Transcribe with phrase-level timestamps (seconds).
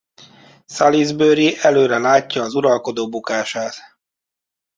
[0.65, 3.75] Salisbury előre látja az uralkodó bukását.